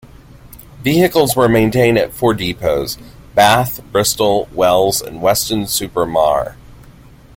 Vehicles 0.81 1.35
were 1.35 1.47
maintained 1.47 1.95
at 1.95 2.11
four 2.11 2.33
depots: 2.33 2.97
Bath, 3.35 3.81
Bristol, 3.91 4.49
Wells 4.51 4.99
and 4.99 5.21
Weston-super-Mare. 5.21 6.57